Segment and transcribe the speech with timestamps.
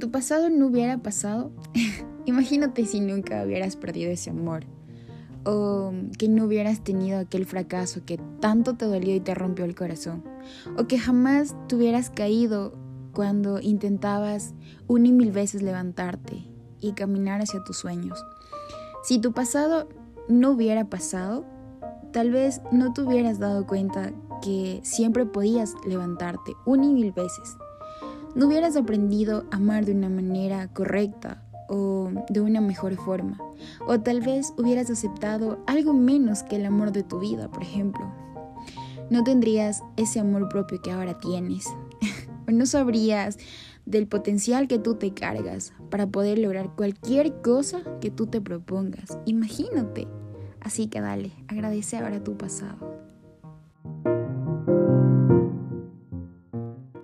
[0.00, 1.52] tu pasado no hubiera pasado,
[2.26, 4.64] imagínate si nunca hubieras perdido ese amor
[5.44, 9.74] o que no hubieras tenido aquel fracaso que tanto te dolió y te rompió el
[9.74, 10.22] corazón,
[10.76, 12.74] o que jamás te hubieras caído
[13.12, 14.54] cuando intentabas
[14.86, 16.44] una y mil veces levantarte
[16.80, 18.24] y caminar hacia tus sueños.
[19.02, 19.88] Si tu pasado
[20.28, 21.44] no hubiera pasado,
[22.12, 24.12] tal vez no te hubieras dado cuenta
[24.42, 27.56] que siempre podías levantarte una y mil veces.
[28.34, 33.38] No hubieras aprendido a amar de una manera correcta o de una mejor forma.
[33.86, 38.04] O tal vez hubieras aceptado algo menos que el amor de tu vida, por ejemplo.
[39.10, 41.66] No tendrías ese amor propio que ahora tienes.
[42.48, 43.38] o no sabrías
[43.84, 49.18] del potencial que tú te cargas para poder lograr cualquier cosa que tú te propongas.
[49.26, 50.06] Imagínate.
[50.60, 52.99] Así que dale, agradece ahora tu pasado.